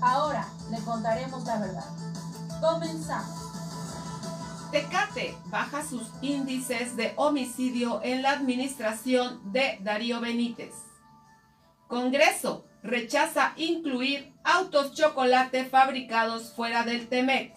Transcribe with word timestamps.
Ahora 0.00 0.46
le 0.70 0.78
contaremos 0.80 1.44
la 1.44 1.58
verdad. 1.58 1.86
Comenzamos. 2.60 3.46
Tecate 4.70 5.36
baja 5.46 5.84
sus 5.84 6.10
índices 6.22 6.96
de 6.96 7.12
homicidio 7.16 8.00
en 8.02 8.22
la 8.22 8.32
administración 8.32 9.40
de 9.52 9.78
Darío 9.80 10.20
Benítez. 10.20 10.74
Congreso 11.86 12.66
rechaza 12.82 13.52
incluir 13.56 14.34
autos 14.44 14.92
chocolate 14.92 15.64
fabricados 15.64 16.52
fuera 16.52 16.82
del 16.82 17.08
TEMEC. 17.08 17.54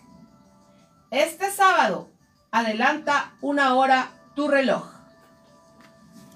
Este 1.11 1.51
sábado, 1.51 2.09
adelanta 2.51 3.33
una 3.41 3.73
hora 3.75 4.11
tu 4.35 4.47
reloj. 4.47 4.85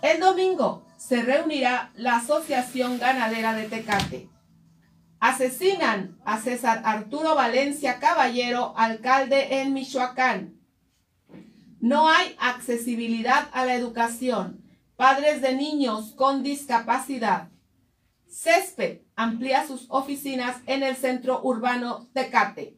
El 0.02 0.20
domingo 0.20 0.86
se 0.98 1.22
reunirá 1.22 1.92
la 1.96 2.18
Asociación 2.18 3.00
Ganadera 3.00 3.54
de 3.54 3.70
Tecate. 3.70 4.33
Asesinan 5.24 6.20
a 6.26 6.38
César 6.38 6.82
Arturo 6.84 7.34
Valencia 7.34 7.98
Caballero, 7.98 8.74
alcalde 8.76 9.62
en 9.62 9.74
Michoacán. 9.74 10.60
No 11.80 12.10
hay 12.10 12.36
accesibilidad 12.38 13.48
a 13.54 13.64
la 13.64 13.76
educación. 13.76 14.62
Padres 14.98 15.42
de 15.42 15.56
niños 15.56 16.12
con 16.18 16.44
discapacidad. 16.44 17.48
Césped 18.28 19.04
amplía 19.16 19.66
sus 19.66 19.86
oficinas 19.88 20.58
en 20.66 20.84
el 20.84 20.98
centro 20.98 21.40
urbano 21.42 22.10
Tecate. 22.14 22.78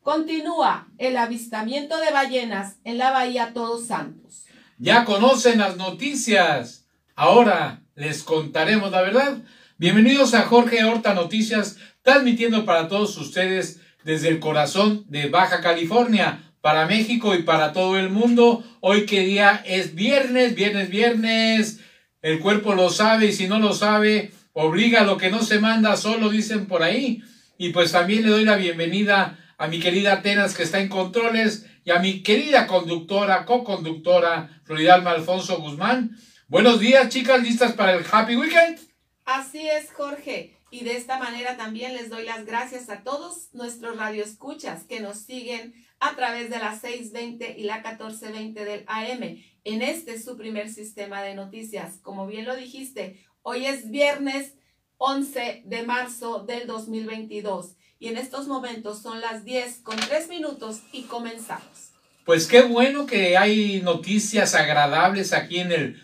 Continúa 0.00 0.88
el 0.96 1.18
avistamiento 1.18 1.98
de 1.98 2.10
ballenas 2.10 2.76
en 2.84 2.96
la 2.96 3.10
bahía 3.10 3.52
Todos 3.52 3.88
Santos. 3.88 4.46
Ya 4.78 5.04
conocen 5.04 5.58
las 5.58 5.76
noticias. 5.76 6.86
Ahora 7.14 7.82
les 7.94 8.22
contaremos 8.22 8.90
la 8.92 9.02
verdad. 9.02 9.42
Bienvenidos 9.82 10.32
a 10.34 10.42
Jorge 10.42 10.84
Horta 10.84 11.12
Noticias, 11.12 11.76
transmitiendo 12.02 12.64
para 12.64 12.86
todos 12.86 13.16
ustedes 13.16 13.80
desde 14.04 14.28
el 14.28 14.38
corazón 14.38 15.04
de 15.08 15.28
Baja 15.28 15.60
California, 15.60 16.52
para 16.60 16.86
México 16.86 17.34
y 17.34 17.42
para 17.42 17.72
todo 17.72 17.98
el 17.98 18.08
mundo. 18.08 18.62
Hoy 18.78 19.06
que 19.06 19.22
día 19.22 19.60
es 19.66 19.96
viernes, 19.96 20.54
viernes, 20.54 20.88
viernes. 20.88 21.80
El 22.20 22.38
cuerpo 22.38 22.76
lo 22.76 22.90
sabe 22.90 23.26
y 23.26 23.32
si 23.32 23.48
no 23.48 23.58
lo 23.58 23.74
sabe, 23.74 24.30
obliga 24.52 25.02
lo 25.02 25.16
que 25.16 25.30
no 25.30 25.42
se 25.42 25.58
manda, 25.58 25.96
solo 25.96 26.30
dicen 26.30 26.66
por 26.66 26.84
ahí. 26.84 27.20
Y 27.58 27.70
pues 27.70 27.90
también 27.90 28.22
le 28.22 28.28
doy 28.28 28.44
la 28.44 28.54
bienvenida 28.54 29.36
a 29.58 29.66
mi 29.66 29.80
querida 29.80 30.12
Atenas 30.12 30.54
que 30.54 30.62
está 30.62 30.78
en 30.78 30.90
controles 30.90 31.66
y 31.84 31.90
a 31.90 31.98
mi 31.98 32.22
querida 32.22 32.68
conductora, 32.68 33.44
co-conductora 33.46 34.60
Floridalma 34.62 35.10
Alfonso 35.10 35.60
Guzmán. 35.60 36.16
Buenos 36.46 36.78
días, 36.78 37.08
chicas, 37.08 37.42
listas 37.42 37.72
para 37.72 37.94
el 37.94 38.04
Happy 38.08 38.36
Weekend. 38.36 38.91
Así 39.24 39.68
es, 39.68 39.90
Jorge. 39.92 40.56
Y 40.70 40.84
de 40.84 40.96
esta 40.96 41.18
manera 41.18 41.56
también 41.56 41.94
les 41.94 42.08
doy 42.08 42.24
las 42.24 42.46
gracias 42.46 42.88
a 42.88 43.02
todos 43.02 43.48
nuestros 43.52 43.96
radioescuchas 43.96 44.84
que 44.84 45.00
nos 45.00 45.18
siguen 45.18 45.74
a 46.00 46.16
través 46.16 46.50
de 46.50 46.58
las 46.58 46.80
620 46.80 47.56
y 47.58 47.64
la 47.64 47.76
1420 47.76 48.64
del 48.64 48.84
AM 48.86 49.42
en 49.64 49.82
este 49.82 50.20
su 50.20 50.36
primer 50.36 50.70
sistema 50.70 51.22
de 51.22 51.34
noticias. 51.34 51.98
Como 52.02 52.26
bien 52.26 52.46
lo 52.46 52.56
dijiste, 52.56 53.24
hoy 53.42 53.66
es 53.66 53.90
viernes 53.90 54.54
11 54.96 55.62
de 55.66 55.82
marzo 55.82 56.40
del 56.40 56.66
2022 56.66 57.76
y 57.98 58.08
en 58.08 58.16
estos 58.16 58.48
momentos 58.48 59.02
son 59.02 59.20
las 59.20 59.44
10 59.44 59.80
con 59.82 59.96
3 59.96 60.28
minutos 60.28 60.80
y 60.90 61.02
comenzamos. 61.02 61.90
Pues 62.24 62.46
qué 62.46 62.62
bueno 62.62 63.06
que 63.06 63.36
hay 63.36 63.80
noticias 63.82 64.54
agradables 64.54 65.32
aquí 65.32 65.60
en 65.60 65.72
el 65.72 66.02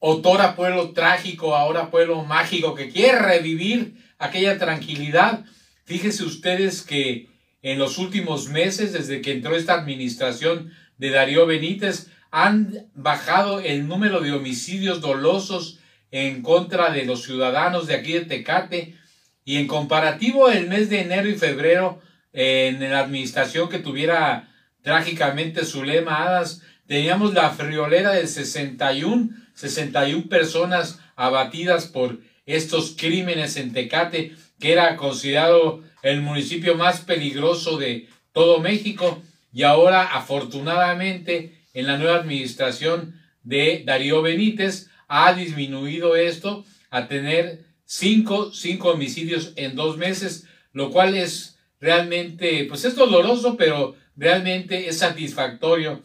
Otora 0.00 0.54
Pueblo 0.54 0.92
Trágico, 0.92 1.56
ahora 1.56 1.90
Pueblo 1.90 2.22
Mágico, 2.24 2.74
que 2.74 2.88
quiere 2.88 3.18
revivir 3.18 3.94
aquella 4.18 4.58
tranquilidad. 4.58 5.44
Fíjense 5.84 6.24
ustedes 6.24 6.82
que 6.82 7.28
en 7.62 7.78
los 7.78 7.98
últimos 7.98 8.48
meses, 8.48 8.92
desde 8.92 9.20
que 9.20 9.32
entró 9.32 9.56
esta 9.56 9.74
administración 9.74 10.72
de 10.98 11.10
Darío 11.10 11.46
Benítez, 11.46 12.08
han 12.30 12.88
bajado 12.94 13.60
el 13.60 13.88
número 13.88 14.20
de 14.20 14.32
homicidios 14.32 15.00
dolosos 15.00 15.80
en 16.10 16.42
contra 16.42 16.90
de 16.90 17.04
los 17.04 17.22
ciudadanos 17.24 17.86
de 17.86 17.94
aquí 17.94 18.12
de 18.12 18.20
Tecate 18.22 18.94
y 19.44 19.56
en 19.56 19.66
comparativo 19.66 20.50
el 20.50 20.68
mes 20.68 20.90
de 20.90 21.00
enero 21.00 21.28
y 21.28 21.34
febrero, 21.34 22.00
en 22.32 22.80
la 22.90 23.00
administración 23.00 23.68
que 23.68 23.78
tuviera 23.78 24.48
trágicamente 24.82 25.64
Zulema 25.64 26.22
Hadas, 26.22 26.62
teníamos 26.86 27.34
la 27.34 27.50
friolera 27.50 28.12
de 28.12 28.26
61, 28.26 29.30
61 29.58 30.28
personas 30.28 31.00
abatidas 31.16 31.88
por 31.88 32.20
estos 32.46 32.94
crímenes 32.96 33.56
en 33.56 33.72
Tecate, 33.72 34.36
que 34.60 34.72
era 34.72 34.96
considerado 34.96 35.82
el 36.02 36.22
municipio 36.22 36.76
más 36.76 37.00
peligroso 37.00 37.76
de 37.76 38.08
todo 38.32 38.60
México. 38.60 39.20
Y 39.52 39.64
ahora, 39.64 40.04
afortunadamente, 40.14 41.58
en 41.74 41.88
la 41.88 41.98
nueva 41.98 42.18
administración 42.18 43.20
de 43.42 43.82
Darío 43.84 44.22
Benítez, 44.22 44.90
ha 45.08 45.32
disminuido 45.32 46.14
esto 46.14 46.64
a 46.90 47.08
tener 47.08 47.64
cinco, 47.84 48.52
cinco 48.52 48.90
homicidios 48.90 49.54
en 49.56 49.74
dos 49.74 49.96
meses, 49.96 50.46
lo 50.72 50.92
cual 50.92 51.16
es 51.16 51.58
realmente, 51.80 52.64
pues 52.68 52.84
es 52.84 52.94
doloroso, 52.94 53.56
pero 53.56 53.96
realmente 54.14 54.88
es 54.88 54.98
satisfactorio 54.98 56.00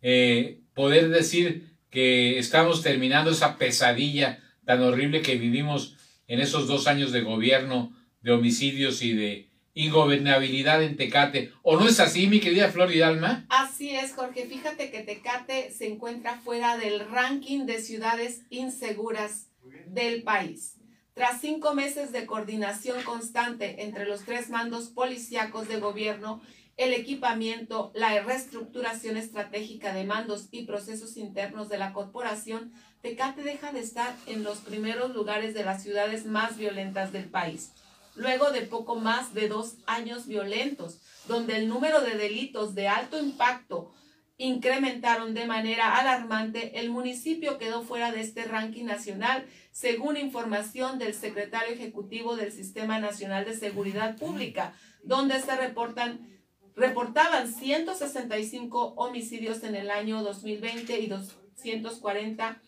eh, 0.00 0.60
poder 0.72 1.10
decir 1.10 1.73
que 1.94 2.40
estamos 2.40 2.82
terminando 2.82 3.30
esa 3.30 3.56
pesadilla 3.56 4.40
tan 4.66 4.82
horrible 4.82 5.22
que 5.22 5.36
vivimos 5.36 5.96
en 6.26 6.40
esos 6.40 6.66
dos 6.66 6.88
años 6.88 7.12
de 7.12 7.20
gobierno 7.20 7.96
de 8.20 8.32
homicidios 8.32 9.00
y 9.02 9.14
de 9.14 9.48
ingobernabilidad 9.74 10.82
en 10.82 10.96
Tecate. 10.96 11.52
¿O 11.62 11.78
no 11.78 11.86
es 11.86 12.00
así, 12.00 12.26
mi 12.26 12.40
querida 12.40 12.72
Flor 12.72 12.92
Hidalma? 12.92 13.46
Así 13.48 13.90
es, 13.90 14.12
Jorge. 14.12 14.46
Fíjate 14.46 14.90
que 14.90 15.02
Tecate 15.02 15.70
se 15.70 15.86
encuentra 15.86 16.36
fuera 16.40 16.76
del 16.76 17.08
ranking 17.08 17.64
de 17.64 17.80
ciudades 17.80 18.42
inseguras 18.50 19.50
del 19.86 20.24
país. 20.24 20.74
Tras 21.14 21.40
cinco 21.40 21.74
meses 21.74 22.10
de 22.10 22.26
coordinación 22.26 23.04
constante 23.04 23.84
entre 23.84 24.04
los 24.04 24.24
tres 24.24 24.50
mandos 24.50 24.88
policíacos 24.88 25.68
de 25.68 25.78
gobierno, 25.78 26.42
el 26.76 26.92
equipamiento, 26.92 27.92
la 27.94 28.20
reestructuración 28.22 29.16
estratégica 29.16 29.92
de 29.94 30.04
mandos 30.04 30.48
y 30.50 30.64
procesos 30.64 31.16
internos 31.16 31.68
de 31.68 31.78
la 31.78 31.92
corporación, 31.92 32.72
Tecate 33.00 33.42
deja 33.42 33.72
de 33.72 33.80
estar 33.80 34.16
en 34.26 34.42
los 34.42 34.58
primeros 34.58 35.14
lugares 35.14 35.54
de 35.54 35.64
las 35.64 35.82
ciudades 35.82 36.26
más 36.26 36.56
violentas 36.56 37.12
del 37.12 37.28
país. 37.28 37.72
Luego 38.16 38.50
de 38.50 38.62
poco 38.62 38.96
más 38.96 39.34
de 39.34 39.48
dos 39.48 39.76
años 39.86 40.26
violentos, 40.26 41.00
donde 41.28 41.56
el 41.56 41.68
número 41.68 42.00
de 42.00 42.16
delitos 42.16 42.74
de 42.74 42.88
alto 42.88 43.18
impacto 43.18 43.92
incrementaron 44.36 45.34
de 45.34 45.46
manera 45.46 45.96
alarmante, 45.96 46.80
el 46.80 46.90
municipio 46.90 47.56
quedó 47.58 47.82
fuera 47.82 48.10
de 48.10 48.20
este 48.20 48.44
ranking 48.44 48.84
nacional, 48.84 49.46
según 49.70 50.16
información 50.16 50.98
del 50.98 51.14
secretario 51.14 51.74
ejecutivo 51.74 52.36
del 52.36 52.52
Sistema 52.52 52.98
Nacional 52.98 53.44
de 53.44 53.56
Seguridad 53.56 54.16
Pública, 54.16 54.74
donde 55.04 55.40
se 55.40 55.54
reportan 55.56 56.34
reportaban 56.76 57.52
165 57.52 58.94
homicidios 58.96 59.62
en 59.62 59.74
el 59.74 59.90
año 59.90 60.22
2020 60.22 61.00
y 61.00 61.06
240 61.06 62.60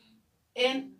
en 0.54 0.96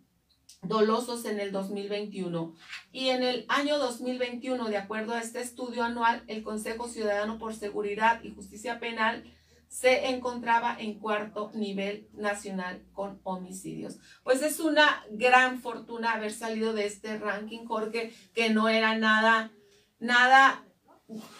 dolosos 0.61 1.25
en 1.25 1.39
el 1.39 1.51
2021. 1.51 2.55
Y 2.91 3.09
en 3.09 3.23
el 3.23 3.45
año 3.47 3.77
2021, 3.77 4.67
de 4.69 4.77
acuerdo 4.77 5.13
a 5.13 5.19
este 5.19 5.41
estudio 5.41 5.83
anual, 5.83 6.23
el 6.27 6.43
Consejo 6.43 6.87
Ciudadano 6.87 7.37
por 7.37 7.53
Seguridad 7.53 8.23
y 8.23 8.33
Justicia 8.33 8.79
Penal 8.79 9.23
se 9.67 10.07
encontraba 10.07 10.77
en 10.79 10.97
cuarto 10.99 11.51
nivel 11.53 12.07
nacional 12.13 12.85
con 12.93 13.19
homicidios. 13.23 13.99
Pues 14.23 14.41
es 14.41 14.59
una 14.59 15.03
gran 15.11 15.61
fortuna 15.61 16.13
haber 16.13 16.31
salido 16.31 16.73
de 16.73 16.85
este 16.85 17.17
ranking, 17.17 17.65
Jorge, 17.65 18.13
que 18.33 18.49
no 18.49 18.69
era 18.69 18.97
nada, 18.97 19.51
nada 19.99 20.66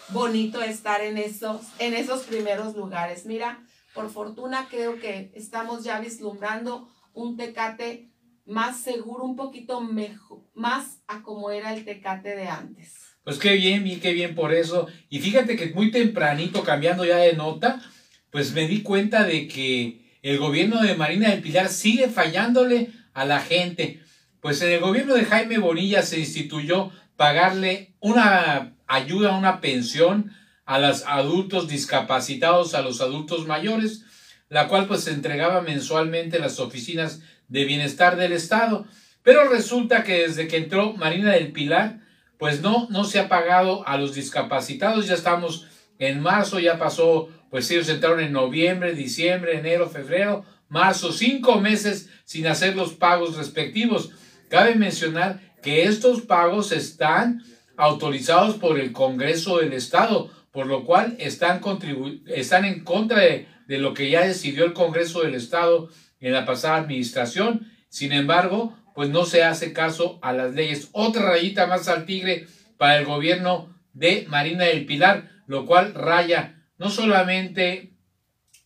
bonito 0.08 0.62
estar 0.62 1.02
en 1.02 1.18
esos, 1.18 1.62
en 1.78 1.94
esos 1.94 2.22
primeros 2.22 2.74
lugares. 2.76 3.26
Mira, 3.26 3.62
por 3.94 4.10
fortuna 4.10 4.68
creo 4.70 4.98
que 4.98 5.32
estamos 5.34 5.84
ya 5.84 6.00
vislumbrando 6.00 6.88
un 7.12 7.36
tecate 7.36 8.10
más 8.46 8.80
seguro, 8.80 9.24
un 9.24 9.36
poquito 9.36 9.80
mejor, 9.80 10.40
más 10.54 11.02
a 11.06 11.22
como 11.22 11.50
era 11.50 11.74
el 11.74 11.84
tecate 11.84 12.34
de 12.34 12.48
antes. 12.48 12.94
Pues 13.24 13.38
qué 13.38 13.54
bien, 13.56 13.84
bien, 13.84 14.00
qué 14.00 14.14
bien 14.14 14.34
por 14.34 14.54
eso. 14.54 14.86
Y 15.10 15.20
fíjate 15.20 15.56
que 15.56 15.74
muy 15.74 15.90
tempranito, 15.90 16.62
cambiando 16.62 17.04
ya 17.04 17.18
de 17.18 17.34
nota, 17.34 17.82
pues 18.30 18.54
me 18.54 18.66
di 18.66 18.82
cuenta 18.82 19.24
de 19.24 19.48
que 19.48 20.18
el 20.22 20.38
gobierno 20.38 20.80
de 20.80 20.94
Marina 20.94 21.30
del 21.30 21.42
Pilar 21.42 21.68
sigue 21.68 22.08
fallándole 22.08 22.90
a 23.12 23.26
la 23.26 23.40
gente. 23.40 24.00
Pues 24.40 24.62
en 24.62 24.70
el 24.70 24.80
gobierno 24.80 25.14
de 25.14 25.26
Jaime 25.26 25.58
Bonilla 25.58 26.02
se 26.02 26.20
instituyó 26.20 26.90
pagarle 27.16 27.96
una 28.00 28.77
ayuda, 28.88 29.36
una 29.36 29.60
pensión 29.60 30.32
a 30.64 30.78
los 30.78 31.04
adultos 31.06 31.68
discapacitados, 31.68 32.74
a 32.74 32.82
los 32.82 33.00
adultos 33.00 33.46
mayores, 33.46 34.04
la 34.48 34.68
cual 34.68 34.86
pues 34.86 35.04
se 35.04 35.12
entregaba 35.12 35.60
mensualmente 35.60 36.36
en 36.36 36.42
las 36.42 36.58
oficinas 36.58 37.20
de 37.48 37.64
bienestar 37.64 38.16
del 38.16 38.32
Estado. 38.32 38.86
Pero 39.22 39.48
resulta 39.48 40.04
que 40.04 40.26
desde 40.26 40.48
que 40.48 40.56
entró 40.56 40.94
Marina 40.94 41.32
del 41.32 41.52
Pilar, 41.52 42.00
pues 42.38 42.60
no, 42.60 42.86
no 42.90 43.04
se 43.04 43.18
ha 43.18 43.28
pagado 43.28 43.86
a 43.86 43.96
los 43.98 44.14
discapacitados. 44.14 45.06
Ya 45.06 45.14
estamos 45.14 45.66
en 45.98 46.20
marzo, 46.20 46.58
ya 46.60 46.78
pasó, 46.78 47.28
pues 47.50 47.70
ellos 47.70 47.88
entraron 47.88 48.20
en 48.20 48.32
noviembre, 48.32 48.94
diciembre, 48.94 49.58
enero, 49.58 49.88
febrero, 49.88 50.44
marzo, 50.68 51.12
cinco 51.12 51.60
meses 51.60 52.08
sin 52.24 52.46
hacer 52.46 52.76
los 52.76 52.92
pagos 52.94 53.36
respectivos. 53.36 54.10
Cabe 54.48 54.74
mencionar 54.76 55.40
que 55.62 55.84
estos 55.84 56.22
pagos 56.22 56.72
están 56.72 57.42
autorizados 57.78 58.56
por 58.56 58.78
el 58.78 58.92
Congreso 58.92 59.58
del 59.58 59.72
Estado, 59.72 60.30
por 60.50 60.66
lo 60.66 60.84
cual 60.84 61.16
están, 61.18 61.62
están 62.26 62.64
en 62.64 62.84
contra 62.84 63.20
de, 63.20 63.46
de 63.66 63.78
lo 63.78 63.94
que 63.94 64.10
ya 64.10 64.26
decidió 64.26 64.64
el 64.64 64.74
Congreso 64.74 65.22
del 65.22 65.34
Estado 65.34 65.88
en 66.20 66.32
la 66.32 66.44
pasada 66.44 66.76
administración. 66.76 67.70
Sin 67.88 68.12
embargo, 68.12 68.76
pues 68.94 69.10
no 69.10 69.24
se 69.24 69.44
hace 69.44 69.72
caso 69.72 70.18
a 70.22 70.32
las 70.32 70.54
leyes. 70.54 70.88
Otra 70.92 71.22
rayita 71.22 71.66
más 71.68 71.86
al 71.88 72.04
tigre 72.04 72.46
para 72.76 72.98
el 72.98 73.04
gobierno 73.04 73.74
de 73.92 74.26
Marina 74.28 74.64
del 74.64 74.84
Pilar, 74.84 75.30
lo 75.46 75.64
cual 75.64 75.94
raya 75.94 76.66
no 76.78 76.90
solamente 76.90 77.92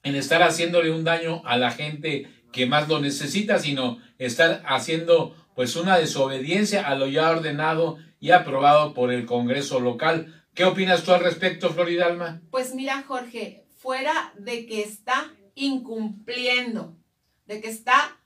en 0.02 0.14
estar 0.14 0.42
haciéndole 0.42 0.90
un 0.90 1.04
daño 1.04 1.42
a 1.44 1.58
la 1.58 1.70
gente 1.70 2.28
que 2.50 2.66
más 2.66 2.88
lo 2.88 2.98
necesita, 3.00 3.58
sino 3.58 3.98
estar 4.18 4.62
haciendo 4.66 5.36
pues 5.54 5.76
una 5.76 5.98
desobediencia 5.98 6.86
a 6.86 6.94
lo 6.94 7.06
ya 7.08 7.30
ordenado 7.30 7.98
y 8.22 8.30
aprobado 8.30 8.94
por 8.94 9.12
el 9.12 9.26
Congreso 9.26 9.80
local. 9.80 10.46
¿Qué 10.54 10.64
opinas 10.64 11.02
tú 11.02 11.12
al 11.12 11.24
respecto, 11.24 11.70
Floridalma? 11.70 12.40
Pues 12.52 12.72
mira, 12.72 13.02
Jorge, 13.02 13.66
fuera 13.76 14.32
de 14.38 14.64
que 14.64 14.80
está 14.80 15.34
incumpliendo, 15.56 16.96
de 17.46 17.60
que 17.60 17.68
está 17.68 18.16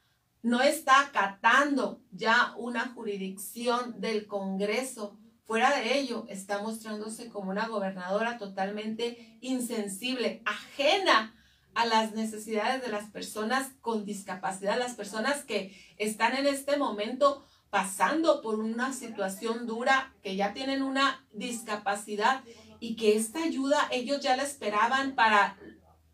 no 0.43 0.60
está 0.60 1.00
acatando 1.00 2.02
ya 2.12 2.54
una 2.58 2.88
jurisdicción 2.88 3.98
del 3.98 4.26
Congreso. 4.26 5.19
Fuera 5.46 5.75
de 5.75 5.98
ello, 5.98 6.26
está 6.28 6.60
mostrándose 6.60 7.31
como 7.31 7.50
una 7.50 7.66
gobernadora 7.66 8.37
totalmente 8.37 9.38
insensible, 9.40 10.43
ajena 10.44 11.34
a 11.75 11.87
las 11.87 12.12
necesidades 12.12 12.82
de 12.82 12.88
las 12.88 13.10
personas 13.10 13.70
con 13.81 14.04
discapacidad, 14.04 14.78
las 14.78 14.94
personas 14.94 15.43
que 15.43 15.75
están 15.96 16.37
en 16.37 16.46
este 16.46 16.76
momento 16.76 17.46
pasando 17.76 18.40
por 18.40 18.58
una 18.58 18.94
situación 18.94 19.67
dura, 19.67 20.14
que 20.23 20.34
ya 20.34 20.55
tienen 20.55 20.81
una 20.81 21.26
discapacidad 21.34 22.43
y 22.81 22.96
que 22.96 23.17
esta 23.17 23.43
ayuda 23.43 23.87
ellos 23.90 24.23
ya 24.23 24.34
la 24.34 24.44
esperaban 24.44 25.14
para, 25.14 25.58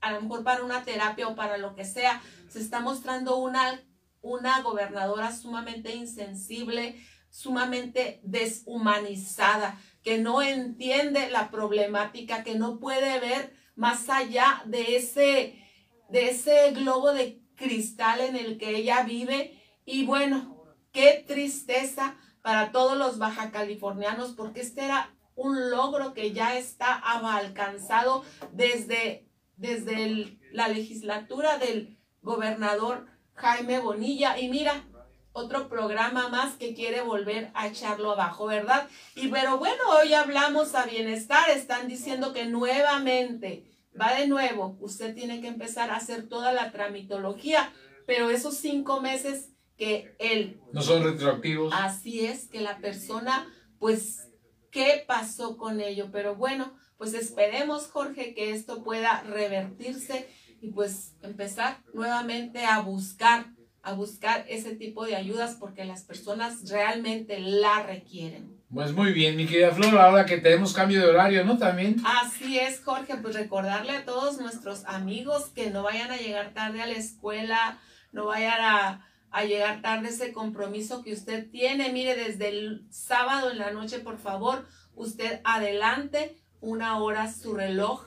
a 0.01 0.11
lo 0.11 0.23
mejor 0.23 0.43
para 0.43 0.65
una 0.65 0.83
terapia 0.83 1.29
o 1.29 1.37
para 1.37 1.59
lo 1.59 1.77
que 1.77 1.85
sea. 1.85 2.21
Se 2.49 2.59
está 2.59 2.81
mostrando 2.81 3.37
una, 3.37 3.81
una 4.23 4.61
gobernadora 4.63 5.31
sumamente 5.31 5.95
insensible, 5.95 7.01
sumamente 7.31 8.19
deshumanizada, 8.25 9.81
que 10.03 10.19
no 10.19 10.43
entiende 10.43 11.31
la 11.31 11.53
problemática, 11.53 12.43
que 12.43 12.57
no 12.57 12.81
puede 12.81 13.21
ver 13.21 13.55
más 13.77 14.09
allá 14.09 14.65
de 14.67 14.97
ese, 14.97 15.65
de 16.09 16.31
ese 16.31 16.73
globo 16.73 17.13
de 17.13 17.41
cristal 17.55 18.21
en 18.21 18.35
el 18.35 18.59
que 18.59 18.75
ella 18.79 19.05
vive. 19.05 19.57
Y 19.85 20.05
bueno, 20.05 20.52
qué 20.93 21.25
tristeza 21.27 22.17
para 22.43 22.73
todos 22.73 22.97
los 22.97 23.19
baja 23.19 23.51
californianos, 23.51 24.33
porque 24.33 24.61
este 24.61 24.85
era 24.85 25.15
un 25.35 25.71
logro 25.71 26.13
que 26.13 26.33
ya 26.33 26.57
está 26.57 26.95
alcanzado 26.95 28.25
desde, 28.53 29.27
desde 29.57 30.39
la 30.53 30.69
legislatura 30.69 31.59
del 31.59 31.99
gobernador 32.21 33.07
Jaime 33.35 33.79
Bonilla. 33.79 34.39
Y 34.39 34.49
mira, 34.49 34.85
otro 35.33 35.69
programa 35.69 36.29
más 36.29 36.55
que 36.55 36.75
quiere 36.75 37.01
volver 37.01 37.51
a 37.55 37.67
echarlo 37.67 38.13
abajo, 38.13 38.47
¿verdad? 38.47 38.89
Y 39.15 39.29
pero 39.29 39.59
bueno, 39.59 39.83
hoy 39.99 40.13
hablamos 40.15 40.75
a 40.75 40.85
bienestar, 40.85 41.49
están 41.51 41.89
diciendo 41.89 42.33
que 42.33 42.45
nuevamente, 42.47 43.65
va 43.99 44.15
de 44.15 44.27
nuevo, 44.27 44.77
usted 44.81 45.15
tiene 45.15 45.41
que 45.41 45.49
empezar 45.49 45.91
a 45.91 45.97
hacer 45.97 46.29
toda 46.29 46.53
la 46.53 46.71
tramitología, 46.71 47.73
pero 48.07 48.31
esos 48.31 48.57
cinco 48.57 49.01
meses 49.01 49.52
que 49.83 50.15
él... 50.21 50.61
No 50.73 50.81
son 50.81 51.03
retroactivos. 51.03 51.75
Así 51.77 52.25
es, 52.25 52.47
que 52.47 52.61
la 52.61 52.79
persona, 52.79 53.53
pues, 53.81 54.29
¿qué 54.71 55.03
pasó 55.09 55.57
con 55.57 55.81
ello? 55.81 56.11
Pero 56.13 56.37
bueno, 56.37 56.73
pues 56.99 57.15
esperemos, 57.15 57.89
Jorge, 57.89 58.33
que 58.33 58.53
esto 58.53 58.85
pueda 58.85 59.25
revertirse 59.25 60.29
y 60.61 60.69
pues 60.69 61.17
empezar 61.23 61.83
nuevamente 61.95 62.65
a 62.65 62.79
buscar 62.79 63.47
a 63.83 63.95
buscar 63.95 64.45
ese 64.49 64.77
tipo 64.77 65.05
de 65.05 65.17
ayudas 65.17 65.57
porque 65.59 65.85
las 65.85 66.05
personas 66.05 66.71
realmente 66.71 67.41
la 67.41 67.83
requieren. 67.83 68.63
Pues 68.73 68.93
muy 68.93 69.13
bien, 69.13 69.37
mi 69.37 69.49
querida 69.49 69.73
Flor, 69.73 69.99
ahora 69.99 70.25
que 70.25 70.39
tenemos 70.39 70.73
cambio 70.73 71.01
de 71.01 71.07
horario, 71.07 71.45
¿no? 71.45 71.59
También. 71.59 71.97
Así 72.05 72.61
es, 72.61 72.81
Jorge, 72.85 73.17
pues 73.17 73.35
recordarle 73.35 73.97
a 73.97 74.05
todos 74.05 74.39
nuestros 74.39 74.85
amigos 74.85 75.47
que 75.47 75.71
no 75.71 75.83
vayan 75.83 76.13
a 76.13 76.17
llegar 76.19 76.55
tarde 76.55 76.81
a 76.81 76.87
la 76.87 76.95
escuela, 76.95 77.81
no 78.13 78.27
vayan 78.27 78.61
a, 78.61 79.12
a 79.33 79.45
llegar 79.45 79.83
tarde 79.83 80.11
ese 80.11 80.33
compromiso 80.33 81.03
que 81.03 81.13
usted 81.13 81.51
tiene. 81.51 81.93
Mire, 81.93 82.15
desde 82.15 82.49
el 82.49 82.87
sábado 82.91 83.51
en 83.51 83.59
la 83.59 83.71
noche, 83.71 83.99
por 83.99 84.19
favor, 84.19 84.67
usted 84.95 85.41
adelante 85.45 86.39
una 86.61 86.99
hora 86.99 87.33
su 87.33 87.55
reloj 87.55 88.05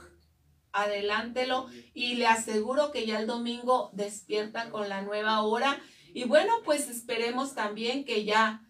adelántelo 0.71 1.67
y 1.93 2.15
le 2.15 2.27
aseguro 2.27 2.91
que 2.91 3.05
ya 3.05 3.19
el 3.19 3.27
domingo 3.27 3.89
despierta 3.93 4.69
con 4.69 4.89
la 4.89 5.01
nueva 5.01 5.41
hora. 5.41 5.81
Y 6.13 6.25
bueno, 6.25 6.53
pues 6.63 6.89
esperemos 6.89 7.55
también 7.55 8.05
que 8.05 8.25
ya 8.25 8.61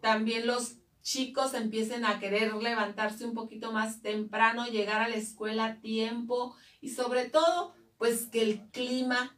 también 0.00 0.46
los 0.46 0.76
chicos 1.02 1.54
empiecen 1.54 2.04
a 2.04 2.18
querer 2.18 2.54
levantarse 2.54 3.24
un 3.24 3.34
poquito 3.34 3.72
más 3.72 4.02
temprano, 4.02 4.66
llegar 4.66 5.02
a 5.02 5.08
la 5.08 5.16
escuela 5.16 5.64
a 5.64 5.80
tiempo 5.80 6.56
y 6.80 6.90
sobre 6.90 7.28
todo, 7.28 7.74
pues 7.98 8.26
que 8.26 8.42
el 8.42 8.70
clima 8.70 9.36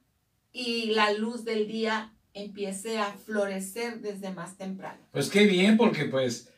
y 0.52 0.86
la 0.86 1.12
luz 1.12 1.44
del 1.44 1.66
día 1.66 2.13
empiece 2.34 2.98
a 2.98 3.12
florecer 3.12 4.00
desde 4.00 4.30
más 4.30 4.58
temprano. 4.58 4.98
Pues 5.12 5.30
qué 5.30 5.46
bien, 5.46 5.76
porque 5.76 6.04
pues 6.04 6.52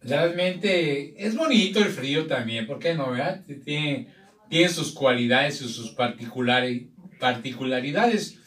realmente 0.00 1.14
es 1.16 1.34
bonito 1.34 1.80
el 1.80 1.90
frío 1.90 2.26
también, 2.26 2.66
¿por 2.66 2.78
qué 2.78 2.94
no? 2.94 3.10
¿verdad? 3.10 3.42
Tiene 3.64 4.08
tiene 4.52 4.68
sus 4.68 4.92
cualidades 4.92 5.62
y 5.62 5.68
sus 5.70 5.96
particularidades. 7.18 8.38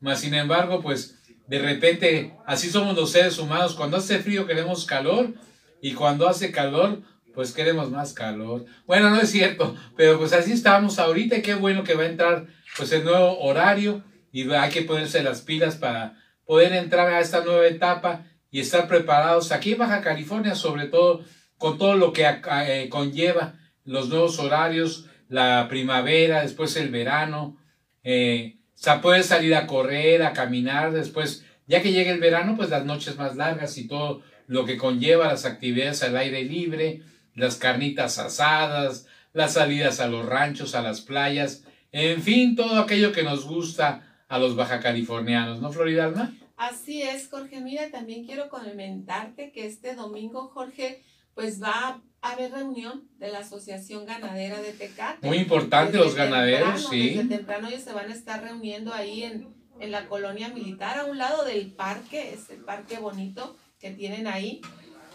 Mas, 0.00 0.18
sin 0.18 0.34
embargo, 0.34 0.82
pues 0.82 1.22
de 1.46 1.60
repente 1.60 2.34
así 2.44 2.68
somos 2.68 2.96
los 2.96 3.12
seres 3.12 3.38
humanos. 3.38 3.74
Cuando 3.74 3.98
hace 3.98 4.18
frío 4.18 4.48
queremos 4.48 4.84
calor 4.84 5.32
y 5.80 5.92
cuando 5.92 6.28
hace 6.28 6.50
calor 6.50 7.02
pues 7.32 7.52
queremos 7.52 7.88
más 7.92 8.12
calor. 8.14 8.64
Bueno, 8.84 9.10
no 9.10 9.20
es 9.20 9.30
cierto, 9.30 9.76
pero 9.96 10.18
pues 10.18 10.32
así 10.32 10.50
estamos 10.50 10.98
ahorita 10.98 11.40
qué 11.40 11.54
bueno 11.54 11.84
que 11.84 11.94
va 11.94 12.02
a 12.02 12.08
entrar 12.08 12.48
pues 12.76 12.90
el 12.90 13.04
nuevo 13.04 13.38
horario 13.38 14.02
y 14.32 14.50
hay 14.50 14.70
que 14.70 14.82
ponerse 14.82 15.22
las 15.22 15.42
pilas 15.42 15.76
para 15.76 16.20
poder 16.46 16.72
entrar 16.72 17.08
a 17.08 17.20
esta 17.20 17.44
nueva 17.44 17.66
etapa 17.66 18.26
y 18.50 18.60
estar 18.60 18.86
preparados 18.86 19.52
aquí 19.52 19.72
en 19.72 19.78
Baja 19.78 20.00
California, 20.00 20.54
sobre 20.54 20.86
todo 20.86 21.24
con 21.58 21.78
todo 21.78 21.94
lo 21.94 22.12
que 22.12 22.26
eh, 22.26 22.88
conlleva 22.90 23.54
los 23.84 24.08
nuevos 24.08 24.38
horarios, 24.38 25.06
la 25.28 25.66
primavera, 25.68 26.42
después 26.42 26.76
el 26.76 26.90
verano, 26.90 27.56
eh, 28.02 28.58
o 28.86 29.00
puede 29.00 29.22
salir 29.22 29.54
a 29.54 29.66
correr, 29.66 30.22
a 30.22 30.32
caminar, 30.32 30.92
después, 30.92 31.44
ya 31.66 31.80
que 31.80 31.92
llegue 31.92 32.10
el 32.10 32.20
verano, 32.20 32.54
pues 32.56 32.70
las 32.70 32.84
noches 32.84 33.16
más 33.16 33.36
largas 33.36 33.78
y 33.78 33.88
todo 33.88 34.22
lo 34.46 34.64
que 34.66 34.76
conlleva 34.76 35.28
las 35.28 35.46
actividades 35.46 36.02
al 36.02 36.16
aire 36.16 36.44
libre, 36.44 37.02
las 37.34 37.56
carnitas 37.56 38.18
asadas, 38.18 39.06
las 39.32 39.54
salidas 39.54 40.00
a 40.00 40.06
los 40.06 40.26
ranchos, 40.26 40.74
a 40.74 40.82
las 40.82 41.00
playas, 41.00 41.64
en 41.92 42.22
fin, 42.22 42.56
todo 42.56 42.80
aquello 42.80 43.12
que 43.12 43.22
nos 43.22 43.44
gusta 43.44 44.13
a 44.28 44.38
los 44.38 44.56
baja 44.56 44.80
californianos, 44.80 45.60
¿no, 45.60 45.72
Florida 45.72 46.06
Alma? 46.06 46.34
Así 46.56 47.02
es, 47.02 47.28
Jorge. 47.28 47.60
Mira, 47.60 47.90
también 47.90 48.24
quiero 48.24 48.48
comentarte 48.48 49.52
que 49.52 49.66
este 49.66 49.94
domingo, 49.94 50.48
Jorge, 50.48 51.02
pues 51.34 51.62
va 51.62 52.00
a 52.22 52.32
haber 52.32 52.52
reunión 52.52 53.08
de 53.18 53.30
la 53.30 53.40
Asociación 53.40 54.06
Ganadera 54.06 54.60
de 54.62 54.72
Tecate. 54.72 55.26
Muy 55.26 55.38
importante 55.38 55.98
los 55.98 56.14
ganaderos, 56.14 56.88
sí. 56.88 57.10
Desde 57.10 57.36
temprano 57.36 57.68
ellos 57.68 57.82
se 57.82 57.92
van 57.92 58.10
a 58.10 58.14
estar 58.14 58.42
reuniendo 58.42 58.94
ahí 58.94 59.24
en, 59.24 59.48
en 59.80 59.90
la 59.90 60.06
colonia 60.06 60.48
militar, 60.48 60.98
a 60.98 61.04
un 61.04 61.18
lado 61.18 61.44
del 61.44 61.72
parque, 61.72 62.32
ese 62.32 62.54
parque 62.54 62.98
bonito 62.98 63.56
que 63.78 63.90
tienen 63.90 64.26
ahí. 64.26 64.60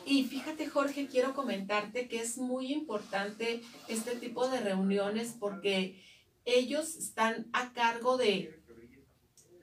Y 0.05 0.23
fíjate, 0.23 0.67
Jorge, 0.67 1.07
quiero 1.07 1.33
comentarte 1.33 2.07
que 2.07 2.19
es 2.19 2.37
muy 2.37 2.73
importante 2.73 3.61
este 3.87 4.15
tipo 4.15 4.47
de 4.49 4.59
reuniones 4.59 5.35
porque 5.39 6.01
ellos 6.45 6.95
están 6.95 7.47
a 7.53 7.73
cargo 7.73 8.17
de 8.17 8.58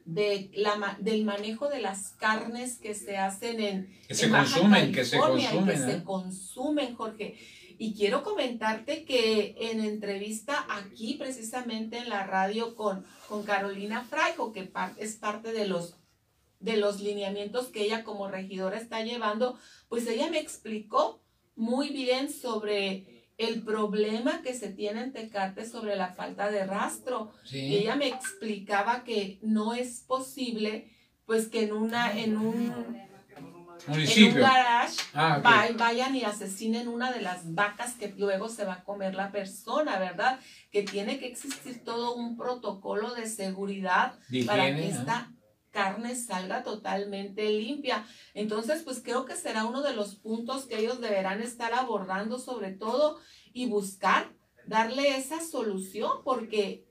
de 0.06 0.50
la, 0.54 0.96
del 1.00 1.24
manejo 1.24 1.68
de 1.68 1.80
las 1.80 2.10
carnes 2.10 2.78
que 2.78 2.94
se 2.94 3.18
hacen 3.18 3.60
en, 3.60 4.00
que 4.06 4.14
se 4.14 4.30
consumen, 4.30 4.92
que 4.92 5.04
se 5.04 5.18
consumen, 5.18 5.66
que 5.66 5.76
se 5.76 5.92
¿eh? 5.96 6.04
consumen, 6.04 6.94
Jorge. 6.94 7.36
Y 7.78 7.94
quiero 7.94 8.22
comentarte 8.22 9.04
que 9.04 9.54
en 9.58 9.80
entrevista 9.80 10.64
aquí, 10.70 11.14
precisamente 11.14 11.98
en 11.98 12.08
la 12.08 12.24
radio 12.24 12.74
con, 12.74 13.04
con 13.28 13.42
Carolina 13.42 14.02
Fraijo, 14.02 14.52
que 14.52 14.70
es 14.96 15.16
parte 15.16 15.52
de 15.52 15.66
los, 15.66 15.96
de 16.60 16.78
los 16.78 17.00
lineamientos 17.00 17.66
que 17.66 17.82
ella 17.82 18.02
como 18.02 18.28
regidora 18.28 18.78
está 18.78 19.02
llevando, 19.02 19.58
pues 19.88 20.06
ella 20.06 20.30
me 20.30 20.38
explicó 20.38 21.20
muy 21.56 21.90
bien 21.90 22.32
sobre 22.32 23.15
el 23.38 23.62
problema 23.62 24.40
que 24.42 24.54
se 24.54 24.68
tiene 24.68 25.02
en 25.02 25.12
Tecate 25.12 25.66
sobre 25.66 25.96
la 25.96 26.14
falta 26.14 26.50
de 26.50 26.64
rastro. 26.64 27.32
Sí. 27.44 27.58
Y 27.58 27.76
ella 27.76 27.96
me 27.96 28.08
explicaba 28.08 29.04
que 29.04 29.38
no 29.42 29.74
es 29.74 30.00
posible, 30.00 30.90
pues 31.26 31.48
que 31.48 31.64
en 31.64 31.72
una, 31.72 32.18
en 32.18 32.36
un, 32.38 32.96
en 33.36 33.44
un 33.44 33.66
Municipio. 33.86 34.40
garage 34.40 34.96
Ah, 35.12 35.40
vayan 35.76 36.16
y 36.16 36.24
asesinen 36.24 36.88
una 36.88 37.12
de 37.12 37.20
las 37.20 37.54
vacas 37.54 37.94
que 37.94 38.08
luego 38.16 38.48
se 38.48 38.64
va 38.64 38.74
a 38.74 38.84
comer 38.84 39.14
la 39.14 39.30
persona, 39.30 39.98
¿verdad? 39.98 40.40
Que 40.70 40.82
tiene 40.82 41.18
que 41.18 41.26
existir 41.26 41.84
todo 41.84 42.14
un 42.14 42.36
protocolo 42.36 43.14
de 43.14 43.26
seguridad 43.26 44.18
para 44.46 44.66
que 44.66 44.72
¿no? 44.72 44.78
esta 44.78 45.35
carne 45.76 46.16
salga 46.16 46.62
totalmente 46.62 47.50
limpia. 47.50 48.06
Entonces, 48.32 48.82
pues 48.82 49.02
creo 49.04 49.26
que 49.26 49.36
será 49.36 49.66
uno 49.66 49.82
de 49.82 49.94
los 49.94 50.14
puntos 50.14 50.64
que 50.64 50.78
ellos 50.78 51.02
deberán 51.02 51.42
estar 51.42 51.74
abordando 51.74 52.38
sobre 52.38 52.72
todo 52.72 53.20
y 53.52 53.66
buscar 53.66 54.32
darle 54.66 55.18
esa 55.18 55.42
solución 55.42 56.10
porque 56.24 56.86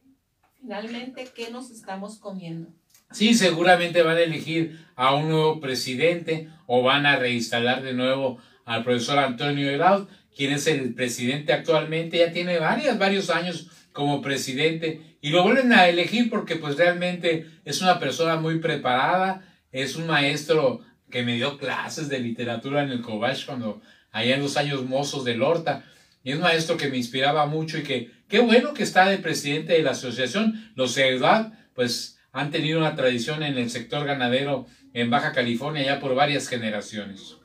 finalmente, 0.61 1.27
¿qué 1.33 1.49
nos 1.49 1.71
estamos 1.71 2.19
comiendo? 2.19 2.69
Sí, 3.11 3.33
seguramente 3.33 4.03
van 4.03 4.17
a 4.17 4.21
elegir 4.21 4.79
a 4.95 5.15
un 5.15 5.29
nuevo 5.29 5.59
presidente 5.59 6.47
o 6.67 6.83
van 6.83 7.07
a 7.07 7.15
reinstalar 7.15 7.81
de 7.81 7.93
nuevo 7.93 8.37
al 8.65 8.83
profesor 8.83 9.17
Antonio 9.17 9.67
Erauz, 9.67 10.07
quien 10.35 10.51
es 10.53 10.67
el 10.67 10.93
presidente 10.93 11.53
actualmente, 11.53 12.19
ya 12.19 12.31
tiene 12.31 12.59
varias, 12.59 12.99
varios 12.99 13.31
años 13.31 13.67
como 13.93 14.21
presidente 14.21 15.14
y 15.25 15.31
lo 15.31 15.41
vuelven 15.41 15.73
a 15.73 15.87
elegir 15.87 16.29
porque 16.29 16.55
pues 16.55 16.77
realmente 16.77 17.47
es 17.65 17.81
una 17.81 17.99
persona 17.99 18.35
muy 18.35 18.59
preparada, 18.59 19.43
es 19.71 19.95
un 19.95 20.05
maestro 20.05 20.81
que 21.09 21.23
me 21.23 21.33
dio 21.33 21.57
clases 21.57 22.09
de 22.09 22.19
literatura 22.19 22.83
en 22.83 22.91
el 22.91 23.01
Cobach 23.01 23.43
cuando 23.47 23.81
allá 24.11 24.35
en 24.35 24.43
los 24.43 24.55
años 24.55 24.85
mozos 24.85 25.25
del 25.25 25.41
Horta 25.41 25.83
y 26.23 26.29
es 26.29 26.35
un 26.35 26.43
maestro 26.43 26.77
que 26.77 26.89
me 26.89 26.97
inspiraba 26.97 27.47
mucho 27.47 27.79
y 27.79 27.81
que 27.81 28.11
qué 28.27 28.37
bueno 28.37 28.75
que 28.75 28.83
está 28.83 29.09
de 29.09 29.17
presidente 29.17 29.73
de 29.73 29.81
la 29.81 29.91
asociación, 29.91 30.71
los 30.75 30.95
Eudad, 30.95 31.53
pues 31.73 32.19
han 32.31 32.51
tenido 32.51 32.77
una 32.77 32.93
tradición 32.93 33.41
en 33.41 33.57
el 33.57 33.71
sector 33.71 34.05
ganadero 34.05 34.67
en 34.93 35.09
Baja 35.09 35.31
California 35.31 35.83
ya 35.83 35.99
por 35.99 36.13
varias 36.13 36.47
generaciones. 36.47 37.35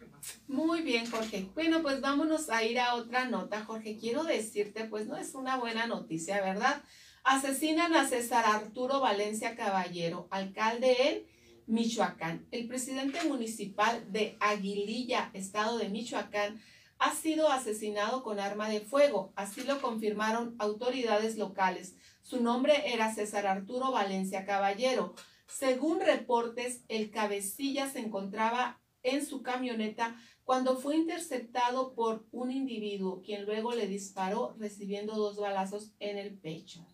Muy 0.48 0.82
bien, 0.82 1.10
Jorge. 1.10 1.46
Bueno, 1.54 1.80
pues 1.80 2.02
vámonos 2.02 2.50
a 2.50 2.62
ir 2.62 2.78
a 2.78 2.94
otra 2.94 3.24
nota, 3.24 3.64
Jorge. 3.64 3.96
Quiero 3.98 4.24
decirte, 4.24 4.84
pues 4.84 5.06
no 5.06 5.16
es 5.16 5.34
una 5.34 5.56
buena 5.56 5.86
noticia, 5.86 6.42
¿verdad? 6.42 6.82
Asesinan 7.22 7.94
a 7.94 8.08
César 8.08 8.46
Arturo 8.46 9.00
Valencia 9.00 9.54
Caballero, 9.54 10.26
alcalde 10.30 10.96
en 11.08 11.26
Michoacán. 11.66 12.46
El 12.50 12.66
presidente 12.66 13.22
municipal 13.24 14.10
de 14.10 14.38
Aguililla, 14.40 15.30
estado 15.34 15.76
de 15.76 15.90
Michoacán, 15.90 16.60
ha 16.98 17.14
sido 17.14 17.50
asesinado 17.50 18.22
con 18.22 18.40
arma 18.40 18.70
de 18.70 18.80
fuego. 18.80 19.32
Así 19.36 19.64
lo 19.64 19.82
confirmaron 19.82 20.56
autoridades 20.58 21.36
locales. 21.36 21.94
Su 22.22 22.42
nombre 22.42 22.92
era 22.92 23.14
César 23.14 23.46
Arturo 23.46 23.92
Valencia 23.92 24.46
Caballero. 24.46 25.14
Según 25.46 26.00
reportes, 26.00 26.84
el 26.88 27.10
cabecilla 27.10 27.90
se 27.90 28.00
encontraba 28.00 28.80
en 29.02 29.26
su 29.26 29.42
camioneta 29.42 30.16
cuando 30.44 30.78
fue 30.78 30.96
interceptado 30.96 31.94
por 31.94 32.26
un 32.32 32.50
individuo, 32.50 33.20
quien 33.22 33.44
luego 33.44 33.74
le 33.74 33.86
disparó 33.86 34.56
recibiendo 34.58 35.14
dos 35.16 35.36
balazos 35.36 35.92
en 36.00 36.16
el 36.16 36.38
pecho. 36.38 36.86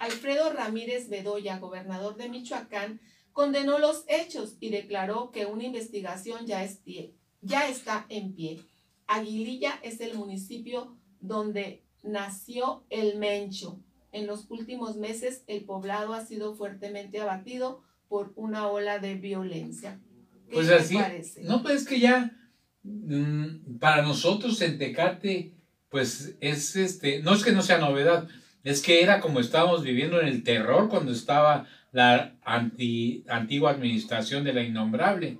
Alfredo 0.00 0.52
Ramírez 0.52 1.08
Bedoya, 1.08 1.58
gobernador 1.58 2.16
de 2.16 2.28
Michoacán, 2.28 3.00
condenó 3.32 3.78
los 3.78 4.04
hechos 4.08 4.56
y 4.58 4.70
declaró 4.70 5.30
que 5.30 5.46
una 5.46 5.64
investigación 5.64 6.46
ya, 6.46 6.64
es 6.64 6.82
pie- 6.84 7.12
ya 7.42 7.68
está 7.68 8.06
en 8.08 8.34
pie. 8.34 8.60
Aguililla 9.06 9.78
es 9.82 10.00
el 10.00 10.14
municipio 10.14 10.96
donde 11.20 11.82
nació 12.02 12.82
el 12.90 13.18
Mencho. 13.18 13.78
En 14.12 14.26
los 14.26 14.50
últimos 14.50 14.96
meses 14.96 15.44
el 15.46 15.64
poblado 15.64 16.14
ha 16.14 16.24
sido 16.26 16.54
fuertemente 16.54 17.20
abatido 17.20 17.82
por 18.08 18.32
una 18.36 18.66
ola 18.68 18.98
de 18.98 19.14
violencia. 19.14 20.00
¿Qué 20.48 20.54
Pues 20.54 20.68
así, 20.70 20.94
parece? 20.96 21.44
no, 21.44 21.62
pues 21.62 21.82
es 21.82 21.88
que 21.88 22.00
ya 22.00 22.36
mm, 22.82 23.78
para 23.78 24.02
nosotros 24.02 24.60
en 24.62 24.78
Tecate, 24.78 25.52
pues 25.90 26.34
es 26.40 26.74
este, 26.76 27.22
no 27.22 27.34
es 27.34 27.44
que 27.44 27.52
no 27.52 27.62
sea 27.62 27.78
novedad, 27.78 28.26
es 28.64 28.82
que 28.82 29.02
era 29.02 29.20
como 29.20 29.40
estábamos 29.40 29.82
viviendo 29.82 30.20
en 30.20 30.28
el 30.28 30.42
terror 30.42 30.88
cuando 30.88 31.12
estaba 31.12 31.66
la 31.92 32.34
anti, 32.44 33.24
antigua 33.28 33.70
administración 33.70 34.44
de 34.44 34.52
la 34.52 34.62
innombrable. 34.62 35.38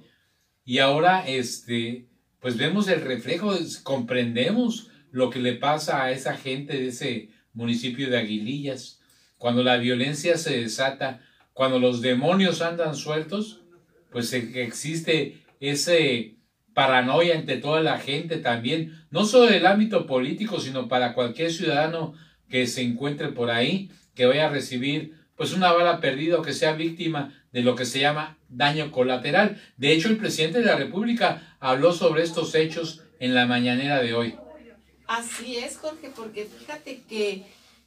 Y 0.65 0.79
ahora, 0.79 1.27
este, 1.27 2.07
pues 2.41 2.57
vemos 2.57 2.89
el 2.89 3.03
reflejo, 3.03 3.55
comprendemos 3.83 4.89
lo 5.11 5.31
que 5.31 5.41
le 5.41 5.55
pasa 5.55 6.05
a 6.05 6.13
esa 6.13 6.37
gente 6.37 6.75
de 6.79 6.89
ese 6.89 7.31
municipio 7.53 8.09
de 8.09 8.19
Aguilillas, 8.19 9.01
cuando 9.37 9.63
la 9.63 9.77
violencia 9.77 10.37
se 10.39 10.61
desata, 10.61 11.21
cuando 11.53 11.79
los 11.79 12.01
demonios 12.01 12.63
andan 12.63 12.95
sueltos, 12.95 13.63
pues 14.11 14.33
e- 14.33 14.63
existe 14.63 15.43
ese 15.61 16.37
paranoia 16.75 17.35
entre 17.35 17.57
toda 17.57 17.81
la 17.81 17.99
gente 17.99 18.37
también, 18.37 19.05
no 19.11 19.25
solo 19.25 19.51
del 19.51 19.67
ámbito 19.67 20.07
político, 20.07 20.61
sino 20.61 20.89
para 20.89 21.15
cualquier 21.15 21.53
ciudadano 21.53 22.15
que 22.51 22.67
se 22.67 22.83
encuentre 22.83 23.29
por 23.29 23.51
ahí, 23.51 23.91
que 24.15 24.27
vaya 24.27 24.47
a 24.47 24.51
recibir 24.51 25.15
pues 25.37 25.55
una 25.55 25.73
bala 25.73 26.01
perdida 26.01 26.39
o 26.39 26.43
que 26.43 26.53
sea 26.53 26.73
víctima 26.75 27.33
de 27.53 27.63
lo 27.63 27.75
que 27.75 27.87
se 27.87 28.01
llama 28.01 28.37
daño 28.51 28.91
colateral. 28.93 29.59
De 29.79 29.93
hecho, 29.93 30.09
el 30.09 30.19
presidente 30.19 30.59
de 30.59 30.67
la 30.67 30.77
República 30.77 31.57
habló 31.61 31.95
sobre 31.95 32.23
estos 32.23 32.55
hechos 32.55 33.01
en 33.21 33.35
la 33.35 33.47
mañanera 33.47 34.03
de 34.03 34.13
hoy. 34.13 34.35
Así 35.07 35.57
es, 35.57 35.79
Jorge, 35.79 36.13
porque 36.15 36.45
fíjate 36.45 37.03
que, 37.09 37.45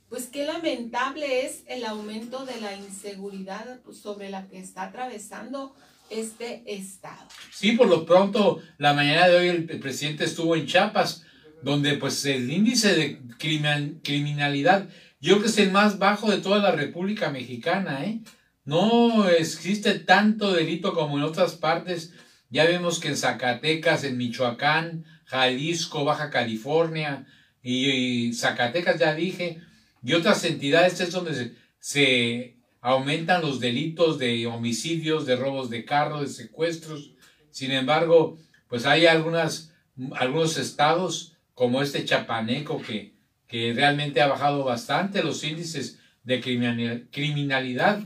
pues 0.09 0.25
qué 0.25 0.45
lamentable 0.45 1.45
es 1.45 1.63
el 1.67 1.85
aumento 1.85 2.45
de 2.45 2.59
la 2.59 2.75
inseguridad 2.75 3.79
pues, 3.85 3.97
sobre 3.97 4.29
la 4.29 4.47
que 4.47 4.59
está 4.59 4.83
atravesando 4.83 5.75
este 6.09 6.63
estado. 6.65 7.27
Sí, 7.51 7.73
por 7.73 7.87
lo 7.87 8.05
pronto, 8.05 8.61
la 8.77 8.93
mañana 8.93 9.27
de 9.27 9.37
hoy 9.37 9.47
el, 9.47 9.69
el 9.69 9.79
presidente 9.79 10.25
estuvo 10.25 10.55
en 10.55 10.65
Chiapas, 10.65 11.23
donde 11.63 11.93
pues 11.93 12.23
el 12.25 12.51
índice 12.51 12.93
de 12.95 13.21
crimin- 13.39 13.99
criminalidad, 14.03 14.89
yo 15.19 15.33
creo 15.35 15.43
que 15.43 15.49
es 15.49 15.57
el 15.57 15.71
más 15.71 15.97
bajo 15.99 16.29
de 16.29 16.37
toda 16.37 16.59
la 16.59 16.71
República 16.71 17.29
Mexicana, 17.29 18.05
¿eh? 18.05 18.19
No 18.65 19.27
existe 19.29 19.99
tanto 19.99 20.53
delito 20.53 20.93
como 20.93 21.17
en 21.17 21.23
otras 21.23 21.53
partes. 21.53 22.13
Ya 22.49 22.65
vemos 22.65 22.99
que 22.99 23.09
en 23.09 23.17
Zacatecas, 23.17 24.03
en 24.03 24.15
Michoacán, 24.15 25.05
Jalisco, 25.25 26.05
Baja 26.05 26.29
California 26.29 27.25
y, 27.61 27.89
y 27.89 28.33
Zacatecas, 28.33 28.99
ya 28.99 29.15
dije, 29.15 29.59
y 30.03 30.13
otras 30.13 30.43
entidades 30.45 30.99
es 31.01 31.11
donde 31.11 31.33
se, 31.33 31.55
se 31.79 32.57
aumentan 32.79 33.41
los 33.41 33.59
delitos 33.59 34.19
de 34.19 34.47
homicidios, 34.47 35.25
de 35.25 35.35
robos 35.35 35.69
de 35.69 35.83
carro, 35.83 36.21
de 36.21 36.27
secuestros. 36.27 37.11
Sin 37.51 37.71
embargo, 37.71 38.37
pues 38.69 38.85
hay 38.85 39.07
algunas, 39.07 39.73
algunos 40.15 40.57
estados 40.57 41.32
como 41.53 41.81
este 41.81 42.03
chapaneco 42.05 42.81
que, 42.81 43.13
que 43.47 43.73
realmente 43.73 44.21
ha 44.21 44.27
bajado 44.27 44.63
bastante 44.63 45.23
los 45.23 45.43
índices 45.43 45.99
de 46.23 46.41
criminal- 46.41 47.07
criminalidad 47.11 47.99